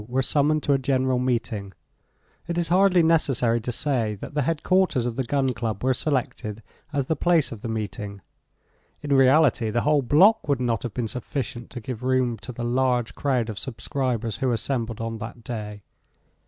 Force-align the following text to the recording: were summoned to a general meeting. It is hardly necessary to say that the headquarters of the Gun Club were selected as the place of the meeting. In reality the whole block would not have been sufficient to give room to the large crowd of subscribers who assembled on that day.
were 0.07 0.23
summoned 0.23 0.63
to 0.63 0.73
a 0.73 0.79
general 0.79 1.19
meeting. 1.19 1.73
It 2.47 2.57
is 2.57 2.69
hardly 2.69 3.03
necessary 3.03 3.61
to 3.61 3.71
say 3.71 4.15
that 4.15 4.33
the 4.33 4.41
headquarters 4.41 5.05
of 5.05 5.15
the 5.15 5.23
Gun 5.23 5.53
Club 5.53 5.83
were 5.83 5.93
selected 5.93 6.63
as 6.91 7.05
the 7.05 7.15
place 7.15 7.51
of 7.51 7.61
the 7.61 7.67
meeting. 7.67 8.21
In 9.03 9.13
reality 9.13 9.69
the 9.69 9.81
whole 9.81 10.01
block 10.01 10.47
would 10.47 10.59
not 10.59 10.81
have 10.81 10.95
been 10.95 11.07
sufficient 11.07 11.69
to 11.69 11.79
give 11.79 12.01
room 12.01 12.37
to 12.39 12.51
the 12.51 12.63
large 12.63 13.13
crowd 13.13 13.47
of 13.47 13.59
subscribers 13.59 14.37
who 14.37 14.51
assembled 14.51 14.99
on 15.01 15.19
that 15.19 15.43
day. 15.43 15.83